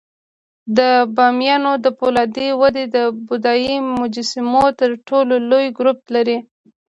[0.77, 0.79] د
[1.15, 6.37] بامیانو د فولادي وادي د بودایي مجسمو تر ټولو لوی ګروپ لري